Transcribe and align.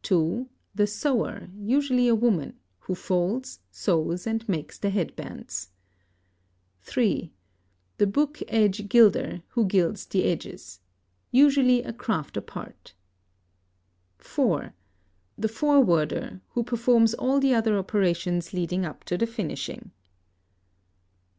(2) 0.00 0.48
The 0.74 0.86
sewer, 0.86 1.48
usually 1.60 2.08
a 2.08 2.14
woman, 2.14 2.58
who 2.78 2.94
folds, 2.94 3.60
sews, 3.70 4.26
and 4.26 4.48
makes 4.48 4.78
the 4.78 4.88
head 4.88 5.14
bands. 5.14 5.72
(3) 6.80 7.30
The 7.98 8.06
book 8.06 8.40
edge 8.48 8.88
gilder, 8.88 9.42
who 9.48 9.66
gilds 9.66 10.06
the 10.06 10.24
edges. 10.24 10.80
Usually 11.30 11.82
a 11.82 11.92
craft 11.92 12.38
apart. 12.38 12.94
(4) 14.16 14.72
The 15.36 15.48
forwarder, 15.48 16.40
who 16.52 16.64
performs 16.64 17.12
all 17.12 17.38
the 17.38 17.52
other 17.52 17.76
operations 17.76 18.54
leading 18.54 18.86
up 18.86 19.04
to 19.04 19.18
the 19.18 19.26
finishing. 19.26 19.90